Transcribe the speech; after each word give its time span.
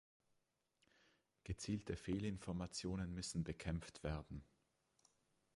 Gezielte 1.43 1.95
Fehlinformationen 1.95 3.13
müssen 3.13 3.43
bekämpft 3.43 4.01
werden. 4.03 4.43